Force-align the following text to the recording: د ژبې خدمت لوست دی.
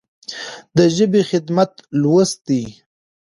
د 0.77 0.79
ژبې 0.95 1.21
خدمت 1.29 1.71
لوست 2.01 2.39
دی. 2.47 2.63